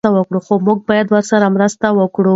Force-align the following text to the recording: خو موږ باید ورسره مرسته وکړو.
خو 0.45 0.53
موږ 0.65 0.79
باید 0.89 1.07
ورسره 1.11 1.47
مرسته 1.55 1.87
وکړو. 1.99 2.29